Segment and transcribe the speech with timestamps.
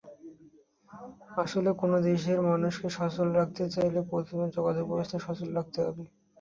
[1.37, 6.03] আসলে কোনো দেশের মানুষকে সচল রাখতে চাইলে প্রথমেই যোগাযোগব্যবস্থা সচল রাখতে হবে।